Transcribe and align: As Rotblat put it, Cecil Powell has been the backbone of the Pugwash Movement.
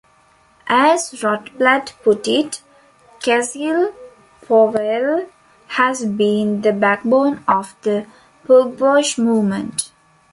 As 0.65 1.11
Rotblat 1.21 1.93
put 2.01 2.27
it, 2.27 2.63
Cecil 3.19 3.93
Powell 4.47 5.27
has 5.67 6.05
been 6.05 6.61
the 6.61 6.73
backbone 6.73 7.43
of 7.47 7.75
the 7.83 8.07
Pugwash 8.43 9.19
Movement. 9.19 9.91